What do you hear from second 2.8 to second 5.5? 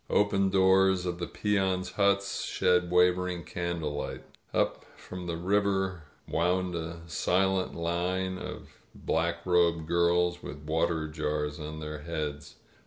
wavering candlelight. Up from the